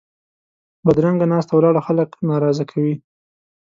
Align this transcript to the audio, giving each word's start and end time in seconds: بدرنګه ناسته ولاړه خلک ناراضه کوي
بدرنګه 0.85 1.25
ناسته 1.33 1.53
ولاړه 1.55 1.81
خلک 1.87 2.09
ناراضه 2.29 2.63
کوي 2.71 2.93